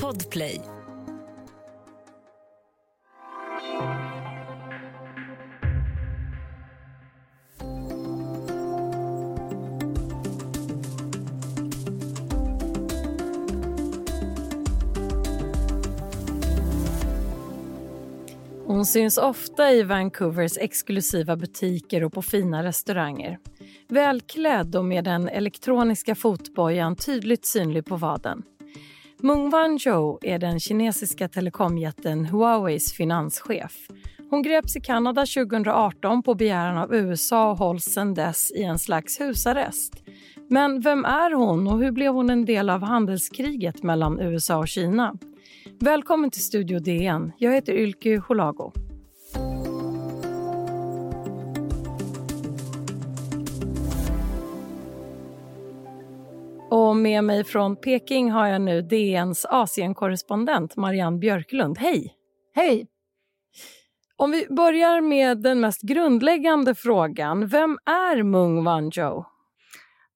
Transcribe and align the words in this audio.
Podplay. 0.00 0.60
Hon 18.66 18.86
syns 18.86 19.18
ofta 19.18 19.72
i 19.72 19.82
Vancouvers 19.82 20.58
exklusiva 20.58 21.36
butiker 21.36 22.04
och 22.04 22.12
på 22.12 22.22
fina 22.22 22.64
restauranger. 22.64 23.38
Välklädd 23.88 24.76
och 24.76 24.84
med 24.84 25.04
den 25.04 25.28
elektroniska 25.28 26.14
fotbojan 26.14 26.96
tydligt 26.96 27.46
synlig 27.46 27.86
på 27.86 27.96
vaden. 27.96 28.42
Meng 29.24 29.50
Wanzhou 29.50 30.18
är 30.22 30.38
den 30.38 30.60
kinesiska 30.60 31.28
telekomjätten 31.28 32.26
Huaweis 32.26 32.92
finanschef. 32.92 33.88
Hon 34.30 34.42
greps 34.42 34.76
i 34.76 34.80
Kanada 34.80 35.20
2018 35.20 36.22
på 36.22 36.34
begäran 36.34 36.78
av 36.78 36.94
USA 36.94 37.50
och 37.50 37.58
hålls 37.58 37.84
sedan 37.84 38.14
dess 38.14 38.52
i 38.52 38.62
en 38.62 38.78
slags 38.78 39.20
husarrest. 39.20 40.04
Men 40.48 40.80
vem 40.80 41.04
är 41.04 41.34
hon 41.34 41.66
och 41.66 41.78
hur 41.78 41.92
blev 41.92 42.12
hon 42.12 42.30
en 42.30 42.44
del 42.44 42.70
av 42.70 42.82
handelskriget 42.82 43.82
mellan 43.82 44.20
USA 44.20 44.56
och 44.56 44.68
Kina? 44.68 45.14
Välkommen 45.80 46.30
till 46.30 46.44
Studio 46.44 46.78
DN. 46.78 47.32
Jag 47.38 47.52
heter 47.52 47.72
Ylke 47.72 48.16
Holago. 48.28 48.72
Och 56.92 56.96
med 56.96 57.24
mig 57.24 57.44
från 57.44 57.76
Peking 57.76 58.30
har 58.30 58.46
jag 58.46 58.60
nu 58.60 58.82
DNs 58.82 59.44
Asienkorrespondent 59.44 60.76
Marianne 60.76 61.18
Björklund. 61.18 61.78
Hej! 61.78 62.14
Hej! 62.54 62.86
Om 64.16 64.30
vi 64.30 64.46
börjar 64.50 65.00
med 65.00 65.42
den 65.42 65.60
mest 65.60 65.82
grundläggande 65.82 66.74
frågan. 66.74 67.46
Vem 67.46 67.78
är 67.86 68.22
Meng 68.22 68.64
Wanzhou? 68.64 69.24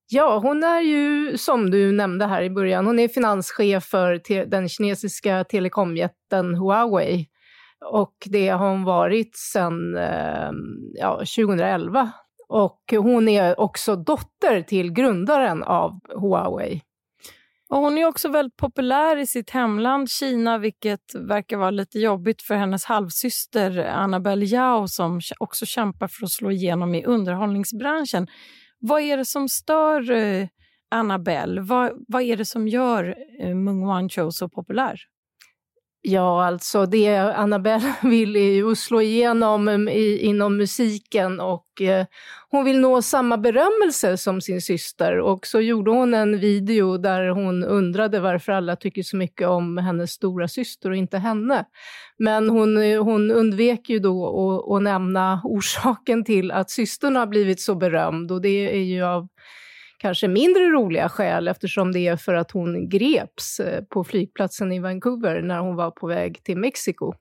Ja, 0.09 0.39
hon 0.39 0.65
är 0.65 0.81
ju 0.81 1.37
som 1.39 1.71
du 1.71 1.93
nämnde 1.93 2.27
här 2.27 2.43
i 2.43 2.51
början, 2.51 2.87
hon 2.87 2.99
är 2.99 3.09
finanschef 3.09 3.85
för 3.85 4.45
den 4.47 4.69
kinesiska 4.69 5.45
telekomjätten 5.45 6.55
Huawei. 6.55 7.27
Och 7.93 8.15
det 8.25 8.49
har 8.49 8.69
hon 8.69 8.85
varit 8.85 9.37
sedan 9.37 9.97
eh, 9.97 10.51
ja, 10.95 11.13
2011. 11.19 12.13
Och 12.49 12.81
hon 12.91 13.29
är 13.29 13.61
också 13.61 13.97
dotter 13.97 14.63
till 14.63 14.93
grundaren 14.93 15.63
av 15.63 16.01
Huawei. 16.21 16.83
Och 17.69 17.79
hon 17.79 17.99
är 17.99 18.07
också 18.07 18.29
väldigt 18.29 18.57
populär 18.57 19.17
i 19.17 19.27
sitt 19.27 19.51
hemland 19.51 20.11
Kina 20.11 20.59
vilket 20.59 21.15
verkar 21.15 21.57
vara 21.57 21.71
lite 21.71 21.99
jobbigt 21.99 22.43
för 22.43 22.55
hennes 22.55 22.85
halvsyster 22.85 23.79
Annabelle 23.79 24.45
Yao 24.47 24.89
som 24.89 25.21
också 25.39 25.67
kämpar 25.67 26.09
för 26.09 26.25
att 26.25 26.31
slå 26.31 26.51
igenom 26.51 26.95
i 26.95 27.05
underhållningsbranschen. 27.05 28.27
Vad 28.79 29.03
är 29.03 29.17
det 29.17 29.25
som 29.25 29.49
stör 29.49 30.11
eh, 30.11 30.49
Annabelle? 30.91 31.61
Vad, 31.61 32.05
vad 32.09 32.23
är 32.23 32.37
det 32.37 32.45
som 32.45 32.69
gör 32.69 33.17
eh, 33.41 33.55
Meng 33.55 33.87
Wanzhou 33.87 34.31
så 34.31 34.49
populär? 34.49 35.01
Ja, 36.09 36.45
alltså 36.47 36.87
det 36.87 37.17
Annabelle 37.17 37.95
vill 38.03 38.37
är 38.37 38.53
ju 38.53 38.73
att 38.73 38.79
slå 38.79 39.01
igenom 39.01 39.69
mm, 39.69 39.89
i, 39.89 40.19
inom 40.19 40.57
musiken 40.57 41.41
och 41.41 41.83
eh, 41.83 42.07
hon 42.51 42.65
vill 42.65 42.81
nå 42.81 43.03
samma 43.03 43.39
berömmelse 43.39 44.17
som 44.17 44.41
sin 44.41 44.61
syster 44.61 45.19
och 45.19 45.47
så 45.47 45.61
gjorde 45.61 45.91
hon 45.91 46.15
en 46.15 46.39
video 46.39 46.99
där 46.99 47.29
hon 47.29 47.65
undrade 47.65 48.21
varför 48.21 48.53
alla 48.53 48.77
tycker 48.77 49.03
så 49.03 49.17
mycket 49.17 49.49
om 49.49 49.79
hennes 49.79 50.11
stora 50.11 50.49
syster 50.49 50.91
och 50.91 50.97
inte 50.97 51.19
henne. 51.19 51.65
Men 52.19 52.51
hon, 52.51 52.83
eh, 52.83 53.05
hon 53.05 53.31
undvek 53.31 53.89
ju 53.89 53.99
då 53.99 54.77
att 54.77 54.83
nämna 54.83 55.41
orsaken 55.45 56.25
till 56.25 56.51
att 56.51 56.71
systern 56.71 57.17
har 57.17 57.27
blivit 57.27 57.61
så 57.61 57.75
berömd 57.75 58.33
och 58.33 58.43
det 58.43 58.75
är 58.77 58.85
ju 58.85 59.03
av 59.03 59.29
kanske 59.99 60.29
mindre 60.29 60.63
roliga 60.63 61.09
skäl 61.09 61.49
eftersom 61.49 61.93
det 61.93 62.07
är 62.07 62.17
för 62.17 62.35
att 62.35 62.51
hon 62.51 62.89
greps 62.89 63.61
eh, 63.61 63.85
på 63.85 64.05
flygplatsen 64.05 64.73
i 64.73 64.79
Vancouver 64.79 65.43
när 65.43 65.59
hon 65.59 65.77
var 65.77 65.91
på 65.91 66.07
väg 66.07 66.45
till 66.45 66.57
Mexiko. 66.57 67.13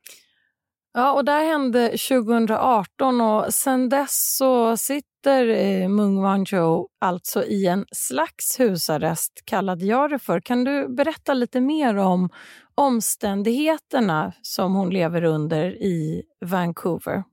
Ja, 0.98 1.14
och 1.14 1.26
det 1.26 1.32
hände 1.32 1.88
2018 1.90 3.22
och 3.22 3.54
sen 3.54 3.90
dess 3.90 4.36
så 4.38 4.78
sitter 4.78 5.48
eh, 5.48 5.90
Wan 5.90 6.22
Wanzhou 6.22 6.88
alltså 7.02 7.44
i 7.44 7.68
en 7.68 7.86
slags 7.92 8.60
husarrest, 8.60 9.42
kallade 9.46 9.86
jag 9.86 10.10
det 10.10 10.20
för. 10.20 10.40
Kan 10.40 10.64
du 10.64 10.88
berätta 10.88 11.34
lite 11.34 11.62
mer 11.62 11.96
om 11.96 12.30
omständigheterna 12.76 14.34
som 14.42 14.76
hon 14.76 14.90
lever 14.90 15.24
under 15.24 15.84
i 15.84 16.24
Vancouver? 16.46 17.24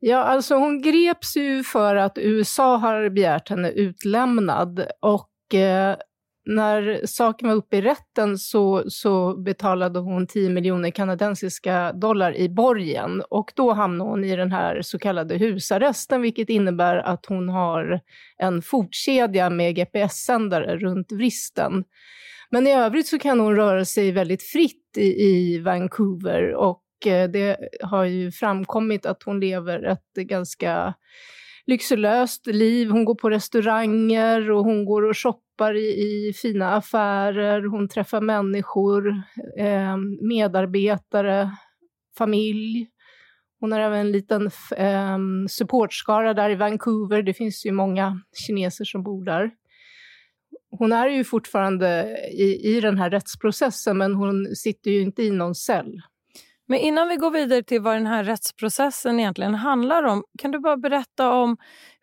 Ja, 0.00 0.18
alltså 0.18 0.54
hon 0.54 0.82
greps 0.82 1.36
ju 1.36 1.64
för 1.64 1.96
att 1.96 2.18
USA 2.18 2.76
har 2.76 3.08
begärt 3.08 3.48
henne 3.48 3.70
utlämnad 3.70 4.86
och 5.00 5.54
eh, 5.54 5.96
när 6.48 7.06
saken 7.06 7.48
var 7.48 7.56
uppe 7.56 7.76
i 7.76 7.80
rätten 7.80 8.38
så, 8.38 8.84
så 8.88 9.36
betalade 9.36 9.98
hon 9.98 10.26
10 10.26 10.50
miljoner 10.50 10.90
kanadensiska 10.90 11.92
dollar 11.92 12.36
i 12.36 12.48
borgen 12.48 13.22
och 13.30 13.52
då 13.56 13.72
hamnade 13.72 14.10
hon 14.10 14.24
i 14.24 14.36
den 14.36 14.52
här 14.52 14.82
så 14.82 14.98
kallade 14.98 15.36
husarresten 15.36 16.22
vilket 16.22 16.48
innebär 16.48 16.96
att 16.96 17.26
hon 17.26 17.48
har 17.48 18.00
en 18.38 18.62
fotkedja 18.62 19.50
med 19.50 19.74
GPS-sändare 19.76 20.76
runt 20.76 21.12
vristen. 21.12 21.84
Men 22.50 22.66
i 22.66 22.72
övrigt 22.72 23.06
så 23.06 23.18
kan 23.18 23.40
hon 23.40 23.56
röra 23.56 23.84
sig 23.84 24.12
väldigt 24.12 24.42
fritt 24.42 24.96
i, 24.96 25.22
i 25.22 25.58
Vancouver 25.58 26.54
och 26.54 26.82
Eh, 27.06 27.28
det 27.28 27.56
har 27.82 28.04
ju 28.04 28.30
framkommit 28.30 29.06
att 29.06 29.22
hon 29.22 29.40
lever 29.40 29.82
ett 29.82 30.14
ganska 30.14 30.94
lyxlöst 31.66 32.46
liv. 32.46 32.90
Hon 32.90 33.04
går 33.04 33.14
på 33.14 33.30
restauranger 33.30 34.50
och 34.50 34.64
hon 34.64 34.84
går 34.84 35.02
och 35.02 35.16
shoppar 35.16 35.74
i, 35.74 35.88
i 35.88 36.32
fina 36.42 36.70
affärer. 36.70 37.66
Hon 37.66 37.88
träffar 37.88 38.20
människor, 38.20 39.08
eh, 39.58 39.96
medarbetare, 40.28 41.50
familj. 42.18 42.88
Hon 43.60 43.72
har 43.72 43.80
även 43.80 43.98
en 43.98 44.12
liten 44.12 44.50
eh, 44.76 45.18
supportskara 45.48 46.34
där 46.34 46.50
i 46.50 46.54
Vancouver. 46.54 47.22
Det 47.22 47.34
finns 47.34 47.66
ju 47.66 47.72
många 47.72 48.20
kineser 48.46 48.84
som 48.84 49.02
bor 49.02 49.24
där. 49.24 49.50
Hon 50.70 50.92
är 50.92 51.08
ju 51.08 51.24
fortfarande 51.24 52.18
i, 52.32 52.76
i 52.76 52.80
den 52.80 52.98
här 52.98 53.10
rättsprocessen 53.10 53.98
men 53.98 54.14
hon 54.14 54.56
sitter 54.56 54.90
ju 54.90 55.00
inte 55.00 55.22
i 55.22 55.30
någon 55.30 55.54
cell. 55.54 56.02
Men 56.70 56.78
innan 56.78 57.08
vi 57.08 57.16
går 57.16 57.30
vidare 57.30 57.62
till 57.62 57.80
vad 57.80 57.96
den 57.96 58.06
här 58.06 58.24
rättsprocessen 58.24 59.20
egentligen 59.20 59.54
handlar 59.54 60.02
om, 60.02 60.24
kan 60.38 60.50
du 60.50 60.58
bara 60.58 60.76
berätta 60.76 61.32
om 61.32 61.56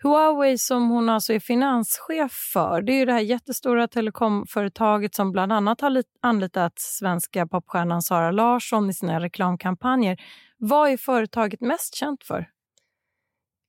Huawei 0.04 0.58
som 0.58 0.90
hon 0.90 1.10
alltså 1.10 1.34
är 1.34 1.40
finanschef 1.40 2.32
för? 2.54 2.82
Det 2.82 2.92
är 2.92 2.98
ju 2.98 3.06
det 3.06 3.14
här 3.14 3.20
jättestora 3.20 3.88
telekomföretaget 3.88 5.16
som 5.16 5.32
bland 5.32 5.54
annat 5.54 5.82
har 5.82 6.04
anlitat 6.22 6.74
svenska 6.80 7.48
popstjärnan 7.48 8.02
Sara 8.02 8.32
Larsson 8.32 8.90
i 8.90 8.94
sina 8.94 9.20
reklamkampanjer. 9.20 10.18
Vad 10.58 10.90
är 10.90 10.98
företaget 10.98 11.62
mest 11.62 11.96
känt 11.96 12.24
för? 12.24 12.55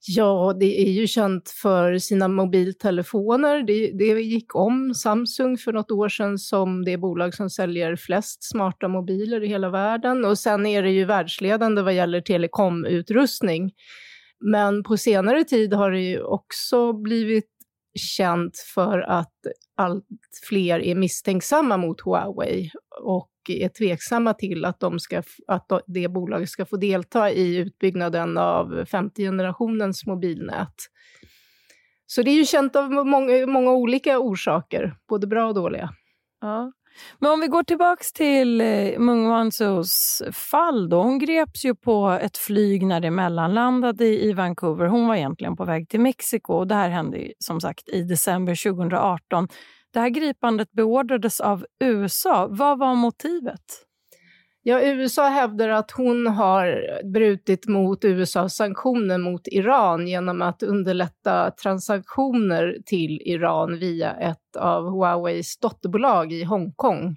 Ja, 0.09 0.57
det 0.61 0.89
är 0.89 0.91
ju 0.91 1.07
känt 1.07 1.51
för 1.51 1.99
sina 1.99 2.29
mobiltelefoner. 2.29 3.63
Det, 3.63 3.91
det, 3.93 4.21
gick 4.21 4.55
om 4.55 4.95
Samsung 4.95 5.59
för 5.59 5.73
något 5.73 5.91
år 5.91 6.09
sedan 6.09 6.39
som 6.39 6.85
det 6.85 6.97
bolag 6.97 7.35
som 7.35 7.51
säljer 7.51 7.97
flest 7.97 8.45
smarta 8.45 8.89
mobiler 8.89 9.45
i 9.45 9.49
hela 9.49 9.71
världen. 9.71 10.25
Och 10.25 10.39
sen 10.39 10.67
är 10.67 10.83
det 10.83 10.91
ju 10.91 11.05
världsledande 11.05 11.83
vad 11.83 11.95
gäller 11.95 12.21
telekomutrustning. 12.21 13.73
Men 14.41 14.83
på 14.83 14.97
senare 14.97 15.45
tid 15.45 15.75
har 15.75 15.91
det 15.91 16.01
ju 16.01 16.23
också 16.23 16.93
blivit 16.93 17.51
känt 17.95 18.59
för 18.75 18.99
att 18.99 19.35
allt 19.77 20.05
fler 20.49 20.81
är 20.81 20.95
misstänksamma 20.95 21.77
mot 21.77 22.01
Huawei 22.01 22.71
och 23.03 23.31
är 23.49 23.69
tveksamma 23.69 24.35
till 24.35 24.65
att, 24.65 24.81
de 24.81 24.99
ska, 24.99 25.23
att 25.47 25.73
det 25.87 26.09
bolaget 26.09 26.49
ska 26.49 26.67
få 26.67 26.77
delta 26.77 27.31
i 27.31 27.57
utbyggnaden 27.57 28.39
av 28.39 28.85
femte 28.85 29.23
generationens 29.23 30.07
mobilnät. 30.07 30.75
Så 32.07 32.23
det 32.23 32.31
är 32.31 32.35
ju 32.35 32.45
känt 32.45 32.77
av 32.77 32.91
många, 32.91 33.47
många 33.47 33.73
olika 33.73 34.19
orsaker, 34.19 34.95
både 35.09 35.27
bra 35.27 35.47
och 35.47 35.55
dåliga. 35.55 35.91
Ja. 36.41 36.73
Men 37.19 37.31
om 37.31 37.41
vi 37.41 37.47
går 37.47 37.63
tillbaka 37.63 38.03
till 38.15 38.61
eh, 38.61 38.67
Mung 38.99 39.23
Meng 39.23 39.29
Wanzhous 39.29 40.23
fall. 40.33 40.89
Då. 40.89 41.03
Hon 41.03 41.19
greps 41.19 41.65
ju 41.65 41.75
på 41.75 42.11
ett 42.11 42.39
flyg 42.39 42.87
när 42.87 43.01
det 43.01 43.11
mellanlandade 43.11 44.05
i 44.05 44.33
Vancouver. 44.33 44.87
Hon 44.87 45.09
var 45.09 45.17
egentligen 45.17 45.57
på 45.57 45.65
väg 45.65 45.89
till 45.89 46.01
Mexiko. 46.01 46.55
Och 46.55 46.67
det 46.67 46.75
här 46.75 46.89
hände 46.89 47.33
som 47.39 47.61
sagt 47.61 47.89
i 47.89 48.03
december 48.03 48.71
2018. 48.71 49.49
Det 49.97 50.01
här 50.01 50.09
gripandet 50.09 50.73
beordrades 50.73 51.41
av 51.41 51.67
USA. 51.81 52.47
Vad 52.51 52.79
var 52.79 52.95
motivet? 52.95 53.63
Ja, 54.63 54.83
USA 54.83 55.29
hävdar 55.29 55.69
att 55.69 55.91
hon 55.91 56.27
har 56.27 56.83
brutit 57.13 57.67
mot 57.67 58.05
USAs 58.05 58.57
sanktioner 58.57 59.19
mot 59.19 59.49
Iran 59.49 60.09
genom 60.09 60.43
att 60.43 60.63
underlätta 60.63 61.51
transaktioner 61.51 62.77
till 62.87 63.23
Iran 63.25 63.79
via 63.79 64.13
ett 64.13 64.57
av 64.59 64.85
Huaweis 64.85 65.59
dotterbolag 65.59 66.33
i 66.33 66.45
Hongkong. 66.45 67.17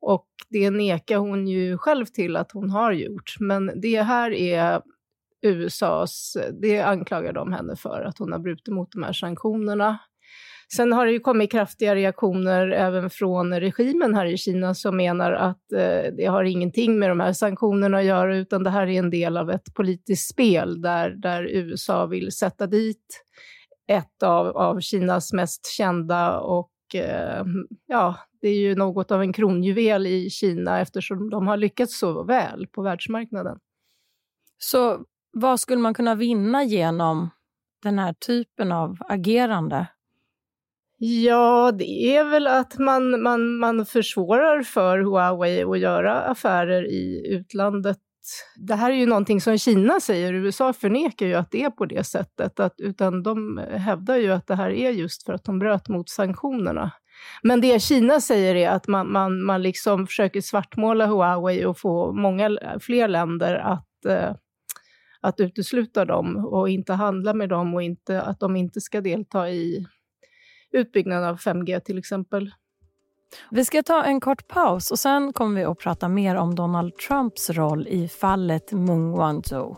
Och 0.00 0.28
det 0.48 0.70
nekar 0.70 1.16
hon 1.16 1.46
ju 1.46 1.78
själv 1.78 2.06
till 2.06 2.36
att 2.36 2.52
hon 2.52 2.70
har 2.70 2.92
gjort. 2.92 3.34
Men 3.40 3.80
det 3.80 4.02
här 4.02 4.30
är 4.30 4.82
USAs, 5.42 6.36
det 6.60 6.80
anklagar 6.80 7.32
de 7.32 7.52
henne 7.52 7.76
för, 7.76 8.02
att 8.02 8.18
hon 8.18 8.32
har 8.32 8.38
brutit 8.38 8.74
mot 8.74 8.92
de 8.92 9.02
här 9.02 9.12
sanktionerna. 9.12 9.98
Sen 10.76 10.92
har 10.92 11.06
det 11.06 11.12
ju 11.12 11.20
kommit 11.20 11.52
kraftiga 11.52 11.94
reaktioner 11.94 12.68
även 12.68 13.10
från 13.10 13.60
regimen 13.60 14.14
här 14.14 14.26
i 14.26 14.36
Kina 14.36 14.74
som 14.74 14.96
menar 14.96 15.32
att 15.32 15.72
eh, 15.72 16.12
det 16.16 16.26
har 16.26 16.44
ingenting 16.44 16.98
med 16.98 17.08
de 17.08 17.20
här 17.20 17.32
sanktionerna 17.32 17.98
att 17.98 18.04
göra 18.04 18.36
utan 18.36 18.62
det 18.62 18.70
här 18.70 18.86
är 18.86 18.98
en 18.98 19.10
del 19.10 19.36
av 19.36 19.50
ett 19.50 19.74
politiskt 19.74 20.30
spel 20.30 20.80
där, 20.82 21.10
där 21.10 21.44
USA 21.44 22.06
vill 22.06 22.32
sätta 22.32 22.66
dit 22.66 23.24
ett 23.88 24.22
av, 24.22 24.46
av 24.46 24.80
Kinas 24.80 25.32
mest 25.32 25.66
kända 25.66 26.40
och 26.40 26.70
eh, 26.94 27.44
ja, 27.86 28.16
det 28.40 28.48
är 28.48 28.58
ju 28.58 28.74
något 28.74 29.10
av 29.10 29.20
en 29.22 29.32
kronjuvel 29.32 30.06
i 30.06 30.30
Kina 30.30 30.80
eftersom 30.80 31.30
de 31.30 31.46
har 31.46 31.56
lyckats 31.56 31.98
så 31.98 32.24
väl 32.24 32.66
på 32.66 32.82
världsmarknaden. 32.82 33.58
Så 34.58 35.04
vad 35.32 35.60
skulle 35.60 35.80
man 35.80 35.94
kunna 35.94 36.14
vinna 36.14 36.64
genom 36.64 37.30
den 37.82 37.98
här 37.98 38.12
typen 38.12 38.72
av 38.72 38.96
agerande? 39.08 39.86
Ja, 41.02 41.72
det 41.78 42.16
är 42.16 42.24
väl 42.24 42.46
att 42.46 42.78
man, 42.78 43.22
man, 43.22 43.56
man 43.56 43.86
försvårar 43.86 44.62
för 44.62 44.98
Huawei 44.98 45.62
att 45.62 45.78
göra 45.78 46.20
affärer 46.20 46.82
i 46.82 47.26
utlandet. 47.28 47.98
Det 48.56 48.74
här 48.74 48.90
är 48.90 48.94
ju 48.94 49.06
någonting 49.06 49.40
som 49.40 49.58
Kina 49.58 50.00
säger, 50.00 50.32
USA 50.32 50.72
förnekar 50.72 51.26
ju 51.26 51.34
att 51.34 51.50
det 51.50 51.62
är 51.62 51.70
på 51.70 51.86
det 51.86 52.04
sättet, 52.04 52.60
att, 52.60 52.74
utan 52.78 53.22
de 53.22 53.58
hävdar 53.58 54.16
ju 54.16 54.30
att 54.30 54.46
det 54.46 54.54
här 54.54 54.70
är 54.70 54.90
just 54.90 55.22
för 55.22 55.32
att 55.32 55.44
de 55.44 55.58
bröt 55.58 55.88
mot 55.88 56.08
sanktionerna. 56.08 56.90
Men 57.42 57.60
det 57.60 57.82
Kina 57.82 58.20
säger 58.20 58.54
är 58.54 58.70
att 58.70 58.88
man, 58.88 59.12
man, 59.12 59.44
man 59.44 59.62
liksom 59.62 60.06
försöker 60.06 60.40
svartmåla 60.40 61.06
Huawei 61.06 61.64
och 61.64 61.78
få 61.78 62.12
många 62.12 62.58
fler 62.80 63.08
länder 63.08 63.54
att, 63.54 64.04
eh, 64.08 64.34
att 65.20 65.40
utesluta 65.40 66.04
dem 66.04 66.36
och 66.36 66.68
inte 66.68 66.92
handla 66.92 67.34
med 67.34 67.48
dem 67.48 67.74
och 67.74 67.82
inte, 67.82 68.22
att 68.22 68.40
de 68.40 68.56
inte 68.56 68.80
ska 68.80 69.00
delta 69.00 69.50
i 69.50 69.86
utbyggnaden 70.72 71.28
av 71.28 71.36
5G 71.36 71.80
till 71.80 71.98
exempel. 71.98 72.50
Vi 73.50 73.64
ska 73.64 73.82
ta 73.82 74.02
en 74.02 74.20
kort 74.20 74.48
paus 74.48 74.90
och 74.90 74.98
sen 74.98 75.32
kommer 75.32 75.60
vi 75.60 75.64
att 75.64 75.78
prata 75.78 76.08
mer 76.08 76.36
om 76.36 76.54
Donald 76.54 76.96
Trumps 76.96 77.50
roll 77.50 77.86
i 77.88 78.08
fallet 78.08 78.72
Meng 78.72 79.12
Wanzhou. 79.12 79.76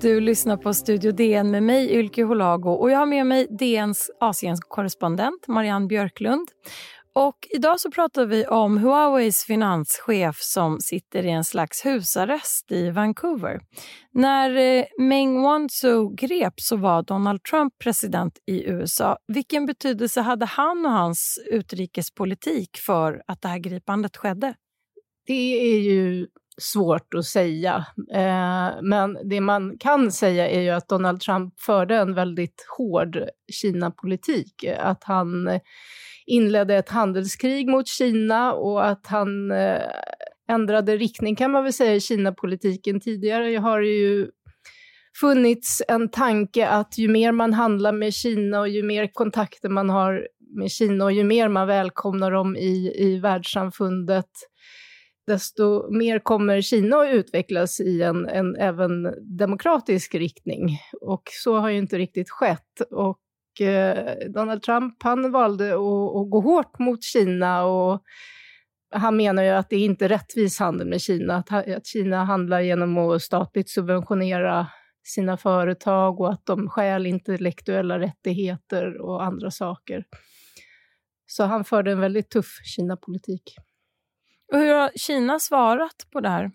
Du 0.00 0.20
lyssnar 0.20 0.56
på 0.56 0.74
Studio 0.74 1.12
DN 1.12 1.50
med 1.50 1.62
mig, 1.62 1.94
Ylke 1.94 2.22
Holago. 2.22 2.70
Och 2.70 2.90
jag 2.90 2.98
har 2.98 3.06
med 3.06 3.26
mig 3.26 3.46
DNs 3.50 4.10
Asienkorrespondent 4.20 5.48
Marianne 5.48 5.86
Björklund. 5.86 6.48
Och 7.18 7.48
idag 7.50 7.80
så 7.80 7.90
pratar 7.90 8.26
vi 8.26 8.46
om 8.46 8.78
Huaweis 8.78 9.44
finanschef 9.44 10.36
som 10.40 10.80
sitter 10.80 11.26
i 11.26 11.30
en 11.30 11.44
slags 11.44 11.86
husarrest 11.86 12.72
i 12.72 12.90
Vancouver. 12.90 13.60
När 14.12 14.56
eh, 14.56 14.84
Meng 14.98 15.42
Wanzhou 15.42 16.14
greps 16.14 16.66
så 16.66 16.76
var 16.76 17.02
Donald 17.02 17.42
Trump 17.42 17.78
president 17.78 18.38
i 18.46 18.64
USA. 18.64 19.18
Vilken 19.28 19.66
betydelse 19.66 20.20
hade 20.20 20.46
han 20.46 20.86
och 20.86 20.92
hans 20.92 21.38
utrikespolitik 21.46 22.76
för 22.76 23.22
att 23.26 23.42
det 23.42 23.48
här 23.48 23.58
gripandet 23.58 24.16
skedde? 24.16 24.54
Det 25.26 25.60
är 25.60 25.80
ju 25.80 26.26
svårt 26.58 27.14
att 27.14 27.24
säga. 27.24 27.86
Eh, 28.12 28.82
men 28.82 29.18
det 29.24 29.40
man 29.40 29.78
kan 29.78 30.12
säga 30.12 30.48
är 30.48 30.60
ju 30.60 30.70
att 30.70 30.88
Donald 30.88 31.20
Trump 31.20 31.60
förde 31.60 31.96
en 31.96 32.14
väldigt 32.14 32.66
hård 32.78 33.18
Kina-politik. 33.52 34.64
Att 34.78 35.04
han 35.04 35.48
eh, 35.48 35.60
inledde 36.26 36.74
ett 36.76 36.88
handelskrig 36.88 37.68
mot 37.68 37.88
Kina 37.88 38.52
och 38.52 38.86
att 38.86 39.06
han 39.06 39.50
eh, 39.50 39.82
ändrade 40.48 40.96
riktning 40.96 41.36
kan 41.36 41.50
man 41.50 41.64
väl 41.64 41.72
säga 41.72 41.94
i 41.94 42.00
Kina-politiken. 42.00 43.00
Tidigare 43.00 43.56
har 43.56 43.80
det 43.80 43.86
ju 43.86 44.30
funnits 45.20 45.82
en 45.88 46.08
tanke 46.08 46.68
att 46.68 46.98
ju 46.98 47.08
mer 47.08 47.32
man 47.32 47.52
handlar 47.52 47.92
med 47.92 48.14
Kina 48.14 48.60
och 48.60 48.68
ju 48.68 48.82
mer 48.82 49.06
kontakter 49.12 49.68
man 49.68 49.90
har 49.90 50.28
med 50.56 50.70
Kina 50.70 51.04
och 51.04 51.12
ju 51.12 51.24
mer 51.24 51.48
man 51.48 51.66
välkomnar 51.66 52.30
dem 52.30 52.56
i, 52.56 52.92
i 52.96 53.18
världssamfundet, 53.18 54.30
desto 55.26 55.90
mer 55.90 56.18
kommer 56.18 56.60
Kina 56.60 56.96
att 56.96 57.14
utvecklas 57.14 57.80
i 57.80 58.02
en, 58.02 58.28
en 58.28 58.56
även 58.56 59.14
demokratisk 59.38 60.14
riktning. 60.14 60.78
Och 61.00 61.22
så 61.42 61.56
har 61.58 61.68
ju 61.68 61.78
inte 61.78 61.98
riktigt 61.98 62.30
skett. 62.30 62.80
Och 62.90 63.18
Eh, 63.60 64.28
Donald 64.28 64.62
Trump 64.62 65.02
han 65.02 65.32
valde 65.32 65.74
att, 65.74 66.16
att 66.16 66.30
gå 66.30 66.40
hårt 66.40 66.78
mot 66.78 67.04
Kina 67.04 67.64
och 67.64 68.02
han 68.94 69.16
menar 69.16 69.42
ju 69.42 69.48
att 69.48 69.70
det 69.70 69.76
inte 69.76 70.04
är 70.04 70.08
rättvis 70.08 70.58
handel 70.58 70.88
med 70.88 71.00
Kina, 71.00 71.36
att, 71.36 71.52
att 71.52 71.86
Kina 71.86 72.24
handlar 72.24 72.60
genom 72.60 72.98
att 72.98 73.22
statligt 73.22 73.70
subventionera 73.70 74.66
sina 75.06 75.36
företag 75.36 76.20
och 76.20 76.32
att 76.32 76.46
de 76.46 76.68
stjäl 76.68 77.06
intellektuella 77.06 77.98
rättigheter 77.98 79.00
och 79.00 79.24
andra 79.24 79.50
saker. 79.50 80.04
Så 81.26 81.44
han 81.44 81.64
förde 81.64 81.92
en 81.92 82.00
väldigt 82.00 82.30
tuff 82.30 82.60
Kina-politik. 82.76 83.42
Och 84.52 84.58
hur 84.58 84.74
har 84.74 84.90
Kina 84.94 85.38
svarat 85.38 86.06
på 86.12 86.20
det 86.20 86.28
här? 86.28 86.50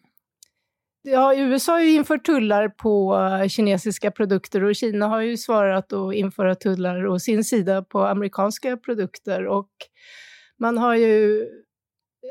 Ja, 1.03 1.35
USA 1.35 1.71
har 1.71 1.79
ju 1.79 1.91
infört 1.91 2.25
tullar 2.25 2.69
på 2.69 3.17
kinesiska 3.49 4.11
produkter 4.11 4.63
och 4.63 4.75
Kina 4.75 5.07
har 5.07 5.21
ju 5.21 5.37
svarat 5.37 5.93
att 5.93 6.13
införa 6.13 6.55
tullar 6.55 7.07
å 7.07 7.19
sin 7.19 7.43
sida 7.43 7.83
på 7.83 7.99
amerikanska 7.99 8.77
produkter. 8.77 9.47
Och 9.47 9.69
man 10.59 10.77
har 10.77 10.95
ju 10.95 11.45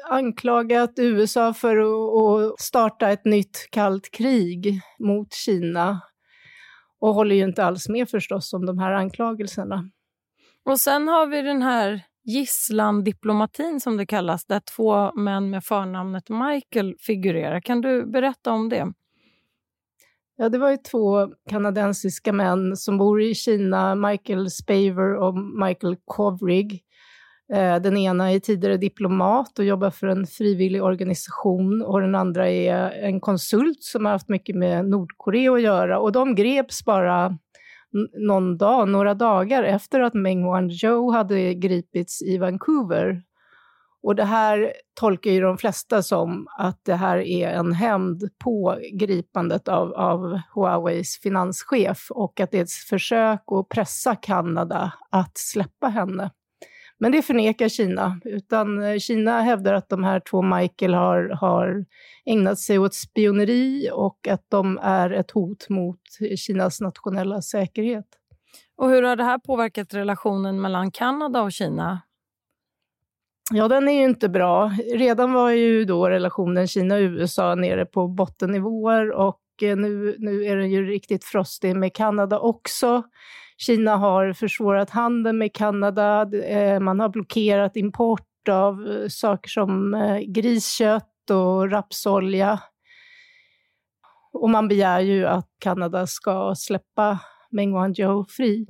anklagat 0.08 0.92
USA 0.96 1.54
för 1.54 1.76
att 1.76 2.60
starta 2.60 3.10
ett 3.10 3.24
nytt 3.24 3.68
kallt 3.70 4.10
krig 4.10 4.80
mot 4.98 5.34
Kina 5.34 6.00
och 7.00 7.14
håller 7.14 7.34
ju 7.34 7.44
inte 7.44 7.64
alls 7.64 7.88
med 7.88 8.08
förstås 8.08 8.52
om 8.52 8.66
de 8.66 8.78
här 8.78 8.92
anklagelserna. 8.92 9.90
Och 10.64 10.80
sen 10.80 11.08
har 11.08 11.26
vi 11.26 11.42
den 11.42 11.62
här 11.62 12.02
gisslandiplomatin 12.30 13.80
som 13.80 13.96
det 13.96 14.06
kallas, 14.06 14.44
där 14.44 14.60
två 14.60 15.12
män 15.12 15.50
med 15.50 15.64
förnamnet 15.64 16.28
Michael 16.28 16.94
figurerar. 16.98 17.60
Kan 17.60 17.80
du 17.80 18.06
berätta 18.06 18.52
om 18.52 18.68
det? 18.68 18.92
Ja, 20.36 20.48
det 20.48 20.58
var 20.58 20.70
ju 20.70 20.76
två 20.76 21.28
kanadensiska 21.50 22.32
män 22.32 22.76
som 22.76 22.98
bor 22.98 23.22
i 23.22 23.34
Kina, 23.34 23.94
Michael 23.94 24.50
Spaver 24.50 25.14
och 25.14 25.34
Michael 25.38 25.96
Kovrig. 26.04 26.82
Eh, 27.52 27.76
den 27.76 27.96
ena 27.96 28.32
är 28.32 28.38
tidigare 28.38 28.76
diplomat 28.76 29.58
och 29.58 29.64
jobbar 29.64 29.90
för 29.90 30.06
en 30.06 30.26
frivillig 30.26 30.82
organisation 30.82 31.82
och 31.82 32.00
den 32.00 32.14
andra 32.14 32.50
är 32.50 32.90
en 32.90 33.20
konsult 33.20 33.82
som 33.82 34.04
har 34.04 34.12
haft 34.12 34.28
mycket 34.28 34.56
med 34.56 34.88
Nordkorea 34.88 35.52
att 35.52 35.62
göra. 35.62 35.98
Och 35.98 36.12
de 36.12 36.34
greps 36.34 36.84
bara 36.84 37.38
någon 38.26 38.56
dag, 38.56 38.88
några 38.88 39.14
dagar 39.14 39.62
efter 39.62 40.00
att 40.00 40.14
Meng 40.14 40.46
Wanzhou 40.46 41.12
hade 41.12 41.54
gripits 41.54 42.22
i 42.22 42.38
Vancouver. 42.38 43.22
Och 44.02 44.14
det 44.14 44.24
här 44.24 44.72
tolkar 44.94 45.30
ju 45.30 45.40
de 45.40 45.58
flesta 45.58 46.02
som 46.02 46.46
att 46.58 46.80
det 46.84 46.94
här 46.94 47.16
är 47.18 47.48
en 47.48 47.72
hämnd 47.72 48.30
på 48.38 48.78
gripandet 48.92 49.68
av, 49.68 49.92
av 49.92 50.40
Huaweis 50.54 51.18
finanschef 51.22 52.06
och 52.10 52.40
att 52.40 52.50
det 52.50 52.58
är 52.58 52.62
ett 52.62 52.70
försök 52.70 53.42
att 53.46 53.68
pressa 53.68 54.16
Kanada 54.16 54.92
att 55.10 55.38
släppa 55.38 55.88
henne. 55.88 56.30
Men 57.02 57.12
det 57.12 57.22
förnekar 57.22 57.68
Kina, 57.68 58.20
utan 58.24 58.82
eh, 58.82 58.98
Kina 58.98 59.40
hävdar 59.42 59.74
att 59.74 59.88
de 59.88 60.04
här 60.04 60.20
två 60.20 60.42
Michael 60.42 60.94
har, 60.94 61.28
har 61.28 61.84
ägnat 62.24 62.58
sig 62.58 62.78
åt 62.78 62.94
spioneri 62.94 63.90
och 63.92 64.28
att 64.28 64.44
de 64.48 64.78
är 64.82 65.10
ett 65.10 65.30
hot 65.30 65.68
mot 65.68 66.00
Kinas 66.36 66.80
nationella 66.80 67.42
säkerhet. 67.42 68.06
Och 68.76 68.90
hur 68.90 69.02
har 69.02 69.16
det 69.16 69.24
här 69.24 69.38
påverkat 69.38 69.94
relationen 69.94 70.60
mellan 70.60 70.90
Kanada 70.90 71.42
och 71.42 71.52
Kina? 71.52 72.00
Ja, 73.52 73.68
den 73.68 73.88
är 73.88 73.92
ju 73.92 74.04
inte 74.04 74.28
bra. 74.28 74.72
Redan 74.94 75.32
var 75.32 75.50
ju 75.50 75.84
då 75.84 76.08
relationen 76.08 76.68
Kina-USA 76.68 77.54
nere 77.54 77.86
på 77.86 78.08
bottennivåer 78.08 79.12
och 79.12 79.40
eh, 79.62 79.76
nu, 79.76 80.16
nu 80.18 80.44
är 80.44 80.56
den 80.56 80.70
ju 80.70 80.86
riktigt 80.86 81.24
frostig 81.24 81.76
med 81.76 81.94
Kanada 81.94 82.38
också. 82.38 83.02
Kina 83.60 83.96
har 83.96 84.32
försvårat 84.32 84.90
handeln 84.90 85.38
med 85.38 85.52
Kanada, 85.54 86.34
eh, 86.44 86.80
man 86.80 87.00
har 87.00 87.08
blockerat 87.08 87.76
import 87.76 88.48
av 88.48 88.86
eh, 88.86 89.08
saker 89.08 89.48
som 89.48 89.94
eh, 89.94 90.18
griskött 90.18 91.30
och 91.30 91.70
rapsolja. 91.70 92.60
Och 94.32 94.50
man 94.50 94.68
begär 94.68 95.00
ju 95.00 95.26
att 95.26 95.48
Kanada 95.58 96.06
ska 96.06 96.54
släppa 96.56 97.18
Meng 97.50 97.72
Wanzhou 97.72 98.24
fri. 98.28 98.66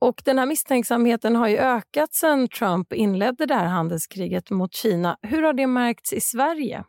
Och 0.00 0.22
den 0.24 0.38
här 0.38 0.46
misstänksamheten 0.46 1.36
har 1.36 1.48
ju 1.48 1.56
ökat 1.56 2.14
sedan 2.14 2.48
Trump 2.48 2.92
inledde 2.92 3.46
det 3.46 3.54
här 3.54 3.66
handelskriget 3.66 4.50
mot 4.50 4.74
Kina. 4.74 5.18
Hur 5.22 5.42
har 5.42 5.52
det 5.52 5.66
märkts 5.66 6.12
i 6.12 6.20
Sverige? 6.20 6.84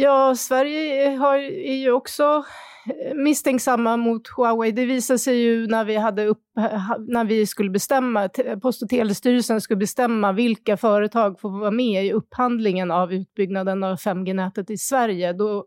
Ja, 0.00 0.34
Sverige 0.34 1.16
har, 1.16 1.38
är 1.38 1.74
ju 1.74 1.92
också 1.92 2.44
eh, 2.86 3.14
misstänksamma 3.14 3.96
mot 3.96 4.28
Huawei. 4.36 4.72
Det 4.72 4.84
visade 4.86 5.18
sig 5.18 5.36
ju 5.36 5.66
när 5.66 5.84
vi, 5.84 5.96
hade 5.96 6.26
upp, 6.26 6.42
eh, 6.58 6.90
när 6.98 7.24
vi 7.24 7.46
skulle 7.46 7.70
bestämma, 7.70 8.28
Post 8.62 8.82
och 8.82 8.88
telestyrelsen 8.88 9.60
skulle 9.60 9.76
bestämma 9.76 10.32
vilka 10.32 10.76
företag 10.76 11.40
får 11.40 11.60
vara 11.60 11.70
med 11.70 12.06
i 12.06 12.12
upphandlingen 12.12 12.90
av 12.90 13.12
utbyggnaden 13.12 13.84
av 13.84 13.96
5G-nätet 13.96 14.70
i 14.70 14.78
Sverige. 14.78 15.32
Då 15.32 15.64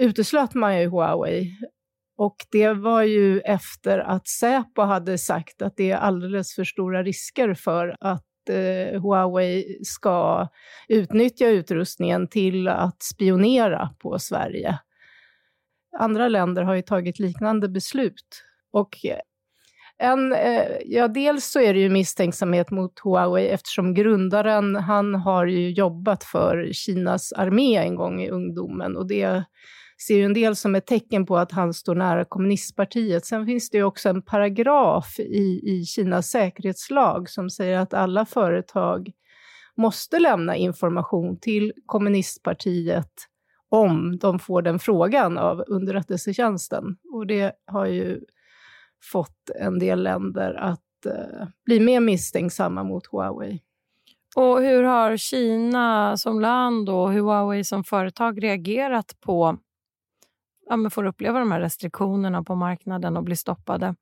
uteslöt 0.00 0.54
man 0.54 0.80
ju 0.80 0.88
Huawei. 0.88 1.50
Och 2.16 2.36
det 2.50 2.72
var 2.72 3.02
ju 3.02 3.40
efter 3.40 3.98
att 3.98 4.28
Säpo 4.28 4.82
hade 4.82 5.18
sagt 5.18 5.62
att 5.62 5.76
det 5.76 5.90
är 5.90 5.96
alldeles 5.96 6.54
för 6.54 6.64
stora 6.64 7.02
risker 7.02 7.54
för 7.54 7.96
att 8.00 8.24
eh, 8.48 9.00
Huawei 9.02 9.84
ska 9.84 10.48
utnyttja 10.88 11.48
utrustningen 11.48 12.28
till 12.28 12.68
att 12.68 13.02
spionera 13.02 13.90
på 13.98 14.18
Sverige. 14.18 14.78
Andra 15.98 16.28
länder 16.28 16.62
har 16.62 16.74
ju 16.74 16.82
tagit 16.82 17.18
liknande 17.18 17.68
beslut. 17.68 18.44
Och 18.72 19.06
eh, 19.06 19.18
en, 19.98 20.32
eh, 20.32 20.66
ja, 20.84 21.08
dels 21.08 21.46
så 21.46 21.60
är 21.60 21.74
det 21.74 21.80
ju 21.80 21.88
misstänksamhet 21.88 22.70
mot 22.70 23.00
Huawei 23.04 23.48
eftersom 23.48 23.94
grundaren, 23.94 24.76
han 24.76 25.14
har 25.14 25.46
ju 25.46 25.70
jobbat 25.70 26.24
för 26.24 26.72
Kinas 26.72 27.32
armé 27.32 27.76
en 27.76 27.94
gång 27.94 28.22
i 28.22 28.30
ungdomen 28.30 28.96
och 28.96 29.06
det 29.06 29.44
ser 30.06 30.16
ju 30.16 30.24
en 30.24 30.34
del 30.34 30.56
som 30.56 30.74
ett 30.74 30.86
tecken 30.86 31.26
på 31.26 31.36
att 31.36 31.52
han 31.52 31.74
står 31.74 31.94
nära 31.94 32.24
kommunistpartiet. 32.24 33.26
Sen 33.26 33.46
finns 33.46 33.70
det 33.70 33.78
ju 33.78 33.84
också 33.84 34.08
en 34.08 34.22
paragraf 34.22 35.18
i, 35.18 35.60
i 35.64 35.84
Kinas 35.84 36.30
säkerhetslag 36.30 37.30
som 37.30 37.50
säger 37.50 37.78
att 37.78 37.94
alla 37.94 38.26
företag 38.26 39.10
måste 39.76 40.18
lämna 40.18 40.56
information 40.56 41.38
till 41.40 41.72
kommunistpartiet 41.86 43.12
om 43.68 44.18
de 44.18 44.38
får 44.38 44.62
den 44.62 44.78
frågan 44.78 45.38
av 45.38 45.64
underrättelsetjänsten. 45.66 46.84
Och 47.12 47.26
det 47.26 47.52
har 47.66 47.86
ju 47.86 48.20
fått 49.12 49.50
en 49.60 49.78
del 49.78 50.02
länder 50.02 50.54
att 50.54 51.06
eh, 51.06 51.46
bli 51.64 51.80
mer 51.80 52.00
misstänksamma 52.00 52.84
mot 52.84 53.06
Huawei. 53.06 53.60
Och 54.36 54.62
hur 54.62 54.82
har 54.82 55.16
Kina 55.16 56.16
som 56.16 56.40
land 56.40 56.88
och 56.88 57.12
Huawei 57.12 57.64
som 57.64 57.84
företag 57.84 58.42
reagerat 58.42 59.16
på 59.20 59.58
ja, 60.68 60.76
men 60.76 60.90
får 60.90 61.06
uppleva 61.06 61.38
de 61.38 61.52
här 61.52 61.60
restriktionerna 61.60 62.42
på 62.42 62.54
marknaden 62.54 63.16
och 63.16 63.24
blir 63.24 63.36
stoppade? 63.36 63.94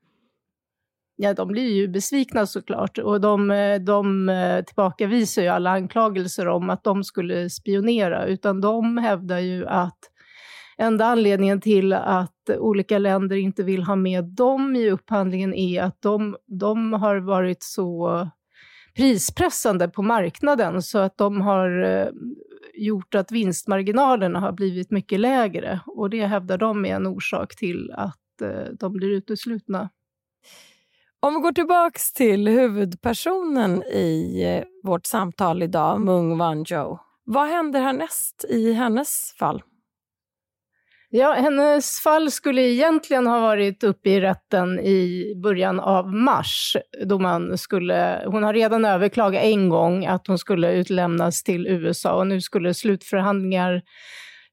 Ja, 1.17 1.35
de 1.35 1.49
blir 1.49 1.73
ju 1.75 1.89
besvikna 1.89 2.47
såklart. 2.47 2.99
Och 2.99 3.21
de, 3.21 3.51
eh, 3.51 3.81
de 3.81 4.29
eh, 4.29 4.65
tillbakavisar 4.65 5.43
ju 5.43 5.49
alla 5.49 5.71
anklagelser 5.71 6.49
om 6.49 6.71
att 6.71 6.85
de 6.85 7.05
skulle 7.05 7.51
spionera, 7.51 8.27
utan 8.27 8.61
de 8.61 8.99
hävdar 8.99 9.39
ju 9.39 9.67
att 9.67 9.99
enda 10.79 11.05
anledningen 11.05 11.61
till 11.61 11.93
att 11.93 12.51
olika 12.59 12.99
länder 12.99 13.37
inte 13.37 13.63
vill 13.63 13.83
ha 13.83 13.97
med 13.97 14.25
dem 14.25 14.77
i 14.77 14.91
upphandlingen 14.91 15.55
är 15.55 15.83
att 15.83 16.03
de, 16.03 16.37
de 16.47 16.93
har 16.93 17.17
varit 17.17 17.63
så 17.63 18.29
prispressande 18.97 19.89
på 19.89 20.03
marknaden. 20.03 20.83
Så 20.83 20.99
att 20.99 21.17
de 21.17 21.41
har 21.41 21.83
eh, 21.83 22.09
gjort 22.81 23.15
att 23.15 23.33
vinstmarginalerna 23.33 24.41
har 24.41 24.53
blivit 24.53 24.91
mycket 24.91 25.21
lägre 25.21 25.81
och 25.87 26.11
det 26.11 26.27
hävdar 26.27 26.59
de 26.59 26.85
är 26.85 26.97
en 26.97 27.07
orsak 27.07 27.57
till 27.57 27.93
att 27.97 28.41
eh, 28.43 28.73
de 28.81 28.93
blir 28.93 29.09
uteslutna. 29.09 29.91
Om 31.21 31.35
vi 31.35 31.41
går 31.41 31.53
tillbaka 31.53 31.99
till 32.15 32.49
huvudpersonen 32.49 33.83
i 33.83 34.43
eh, 34.45 34.65
vårt 34.83 35.07
samtal 35.07 35.63
idag, 35.63 36.01
Mung 36.01 36.39
Wanzhou. 36.39 36.99
Vad 37.25 37.49
händer 37.49 37.81
härnäst 37.81 38.45
i 38.49 38.73
hennes 38.73 39.35
fall? 39.39 39.63
Ja, 41.13 41.33
hennes 41.33 42.01
fall 42.01 42.31
skulle 42.31 42.63
egentligen 42.63 43.27
ha 43.27 43.41
varit 43.41 43.85
uppe 43.85 44.11
i 44.11 44.21
rätten 44.21 44.81
i 44.81 45.33
början 45.43 45.81
av 45.81 46.15
mars. 46.15 46.77
Då 47.05 47.19
man 47.19 47.59
skulle, 47.59 48.23
hon 48.27 48.43
har 48.43 48.55
redan 48.55 48.85
överklagat 48.85 49.43
en 49.43 49.69
gång 49.69 50.07
att 50.07 50.27
hon 50.27 50.39
skulle 50.39 50.73
utlämnas 50.73 51.43
till 51.43 51.67
USA 51.67 52.13
och 52.13 52.27
nu 52.27 52.41
skulle 52.41 52.75
slutförhandlingar 52.75 53.83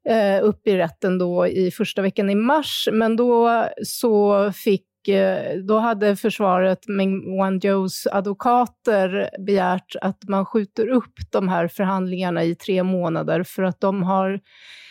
eh, 0.09 0.43
upp 0.43 0.67
i 0.67 0.77
rätten 0.77 1.17
då 1.17 1.47
i 1.47 1.71
första 1.71 2.01
veckan 2.01 2.29
i 2.29 2.35
mars. 2.35 2.89
Men 2.91 3.15
då 3.15 3.65
så 3.83 4.51
fick 4.51 4.83
Eh, 5.07 5.57
då 5.57 5.77
hade 5.77 6.15
försvaret 6.15 6.87
Meng 6.87 7.37
Wanzhous 7.37 8.07
advokater 8.07 9.29
begärt 9.45 9.95
att 10.01 10.17
man 10.27 10.45
skjuter 10.45 10.87
upp 10.87 11.13
de 11.31 11.47
här 11.47 11.67
förhandlingarna 11.67 12.43
i 12.43 12.55
tre 12.55 12.83
månader 12.83 13.43
för 13.43 13.63
att 13.63 13.81
de 13.81 14.03
har 14.03 14.39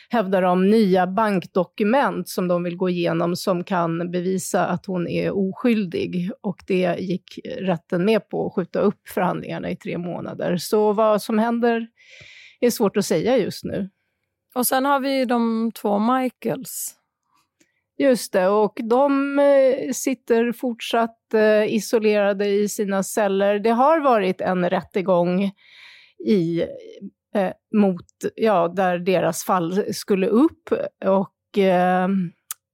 hävdar 0.09 0.43
de, 0.43 0.71
nya 0.71 1.07
bankdokument 1.07 2.29
som 2.29 2.49
de 2.49 2.63
vill 2.63 2.77
gå 2.77 2.89
igenom 2.89 3.37
som 3.37 3.65
kan 3.65 4.11
bevisa 4.11 4.67
att 4.67 4.87
hon 4.87 5.09
är 5.09 5.37
oskyldig. 5.37 6.31
Och 6.41 6.57
det 6.67 6.97
gick 6.99 7.39
rätten 7.59 8.05
med 8.05 8.29
på, 8.29 8.47
att 8.47 8.55
skjuta 8.55 8.79
upp 8.79 9.09
förhandlingarna 9.09 9.71
i 9.71 9.77
tre 9.77 9.99
månader. 9.99 10.57
Så 10.57 10.93
vad 10.93 11.23
som 11.23 11.39
händer 11.39 11.87
är 12.61 12.71
svårt 12.71 12.97
att 12.97 13.07
säga 13.07 13.37
just 13.37 13.65
nu. 13.65 13.91
Och 14.55 14.67
sen 14.67 14.85
har 14.85 15.01
vi 15.01 15.25
de 15.25 15.73
två 15.75 15.99
Michaels 15.99 16.97
Just 17.99 18.33
det, 18.33 18.49
och 18.49 18.81
de 18.83 19.39
eh, 19.39 19.93
sitter 19.93 20.53
fortsatt 20.53 21.35
eh, 21.35 21.75
isolerade 21.75 22.47
i 22.49 22.69
sina 22.69 23.03
celler. 23.03 23.59
Det 23.59 23.71
har 23.71 24.01
varit 24.01 24.41
en 24.41 24.71
rättegång 24.71 25.53
i, 26.27 26.65
eh, 27.37 27.53
mot, 27.75 28.05
ja, 28.35 28.69
där 28.69 28.99
deras 28.99 29.45
fall 29.45 29.95
skulle 29.95 30.27
upp. 30.27 30.73
Och, 31.05 31.59
eh, 31.59 32.09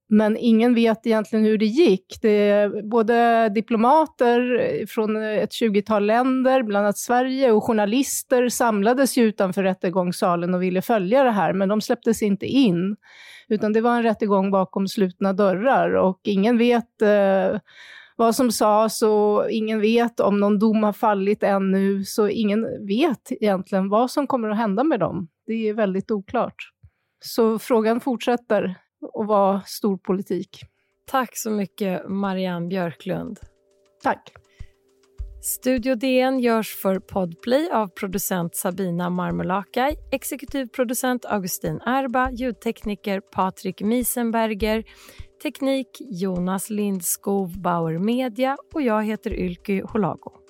men 0.09 0.37
ingen 0.37 0.75
vet 0.75 1.07
egentligen 1.07 1.45
hur 1.45 1.57
det 1.57 1.65
gick. 1.65 2.05
Det, 2.21 2.71
både 2.83 3.49
diplomater 3.49 4.85
från 4.87 5.23
ett 5.23 5.51
20-tal 5.51 6.05
länder, 6.05 6.63
bland 6.63 6.85
annat 6.85 6.97
Sverige, 6.97 7.51
och 7.51 7.63
journalister 7.63 8.49
samlades 8.49 9.17
ju 9.17 9.23
utanför 9.23 9.63
rättegångssalen 9.63 10.53
och 10.53 10.63
ville 10.63 10.81
följa 10.81 11.23
det 11.23 11.31
här, 11.31 11.53
men 11.53 11.69
de 11.69 11.81
släpptes 11.81 12.21
inte 12.21 12.45
in. 12.45 12.95
Utan 13.47 13.73
det 13.73 13.81
var 13.81 13.95
en 13.95 14.03
rättegång 14.03 14.51
bakom 14.51 14.87
slutna 14.87 15.33
dörrar 15.33 15.93
och 15.93 16.19
ingen 16.23 16.57
vet 16.57 17.01
eh, 17.01 17.59
vad 18.23 18.35
som 18.35 18.51
sades 18.51 19.01
och 19.01 19.51
ingen 19.51 19.81
vet 19.81 20.19
om 20.19 20.39
någon 20.39 20.59
dom 20.59 20.83
har 20.83 20.93
fallit 20.93 21.43
ännu. 21.43 22.03
Så 22.03 22.27
ingen 22.27 22.87
vet 22.87 23.31
egentligen 23.31 23.89
vad 23.89 24.11
som 24.11 24.27
kommer 24.27 24.49
att 24.49 24.57
hända 24.57 24.83
med 24.83 24.99
dem. 24.99 25.27
Det 25.45 25.69
är 25.69 25.73
väldigt 25.73 26.11
oklart. 26.11 26.55
Så 27.25 27.59
frågan 27.59 27.99
fortsätter 27.99 28.75
att 29.19 29.27
vara 29.27 29.61
storpolitik. 29.65 30.49
Tack 31.11 31.37
så 31.37 31.51
mycket, 31.51 32.09
Marianne 32.09 32.67
Björklund. 32.67 33.39
Tack. 34.03 34.31
Studio 35.41 35.95
DN 35.95 36.39
görs 36.39 36.75
för 36.75 36.99
Podplay 36.99 37.69
av 37.71 37.87
producent 37.87 38.55
Sabina 38.55 39.09
Marmolakai, 39.09 39.95
exekutiv 40.11 40.67
producent 40.67 41.25
Augustin 41.25 41.81
Erba, 41.85 42.31
ljudtekniker 42.31 43.19
Patrik 43.19 43.81
Miesenberger, 43.81 44.83
teknik 45.43 45.87
Jonas 45.99 46.69
Lindskov 46.69 47.61
Bauer 47.61 47.97
Media 47.97 48.57
och 48.73 48.81
jag 48.81 49.03
heter 49.03 49.33
Ylky 49.33 49.81
Holago. 49.81 50.42